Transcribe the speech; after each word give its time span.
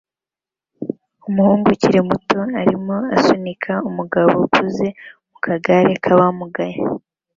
Umuhungu 1.27 1.65
ukiri 1.73 1.99
muto 2.09 2.39
arimo 2.61 2.97
asunika 3.15 3.73
umugabo 3.89 4.31
ukuze 4.45 4.87
mu 5.29 5.37
kagare 5.45 5.91
k'abamugaye 6.03 6.79